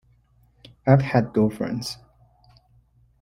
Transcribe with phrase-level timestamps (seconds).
[0.87, 1.99] I've had girlfriends.